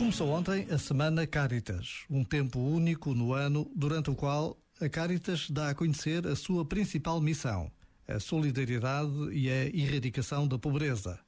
[0.00, 5.50] Começou ontem a Semana Caritas, um tempo único no ano durante o qual a Caritas
[5.50, 7.70] dá a conhecer a sua principal missão,
[8.08, 11.20] a solidariedade e a erradicação da pobreza.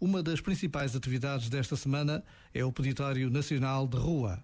[0.00, 2.22] Uma das principais atividades desta semana
[2.54, 4.40] é o Peditório Nacional de Rua.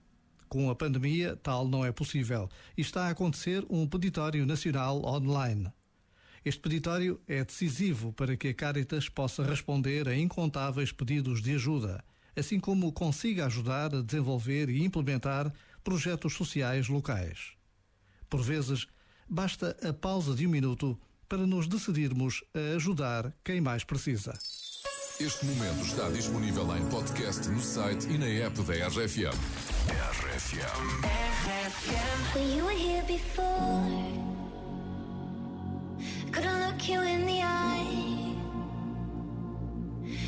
[0.48, 5.72] Com a pandemia, tal não é possível e está a acontecer um Peditório Nacional online.
[6.44, 12.02] Este peditório é decisivo para que a Caritas possa responder a incontáveis pedidos de ajuda
[12.36, 15.52] assim como consiga ajudar a desenvolver e implementar
[15.84, 17.52] projetos sociais locais.
[18.28, 18.86] Por vezes,
[19.28, 24.38] basta a pausa de um minuto para nos decidirmos a ajudar quem mais precisa.
[25.20, 29.36] Este momento está disponível em podcast no site e na app da RFM.
[29.88, 31.12] RFM.
[32.34, 33.86] When you were here before,
[36.32, 38.34] couldn't look you in the eye.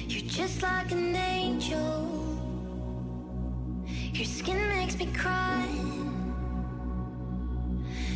[0.07, 1.34] You're just like an angel.
[1.71, 2.05] Your
[4.25, 5.67] skin makes me cry.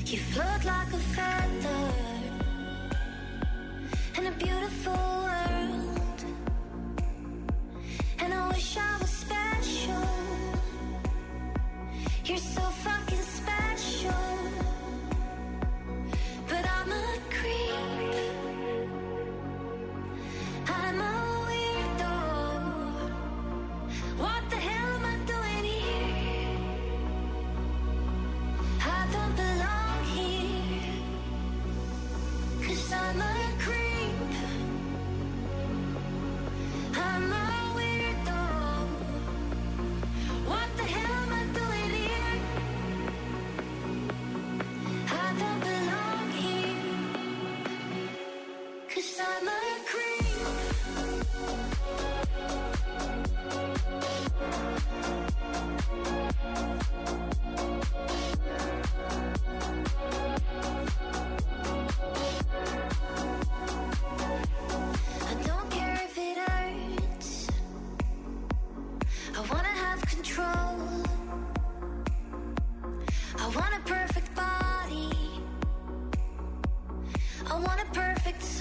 [0.04, 1.92] You float like a feather
[4.18, 5.17] in a beautiful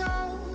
[0.08, 0.47] now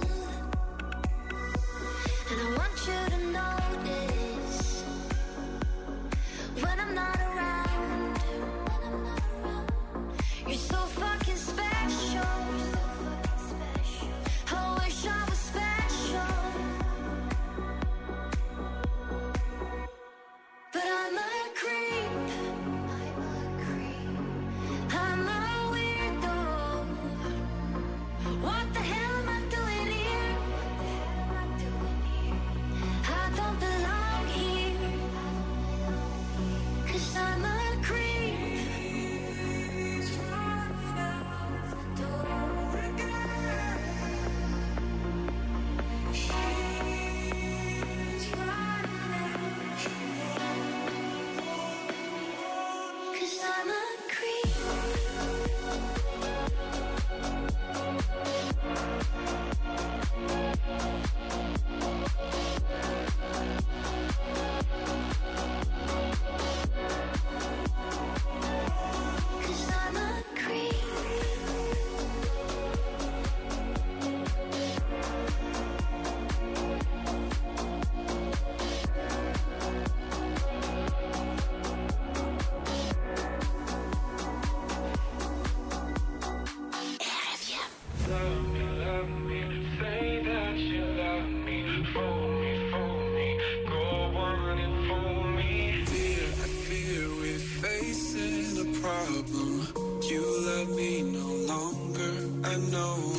[99.12, 99.66] problem.
[100.02, 103.11] You love me no longer, I know.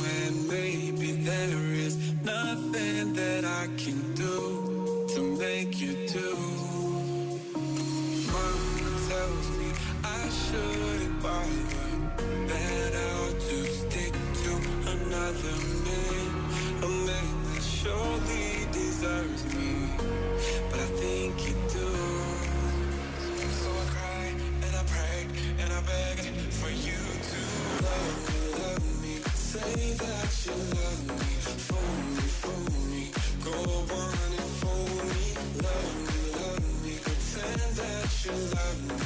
[38.54, 39.03] love me.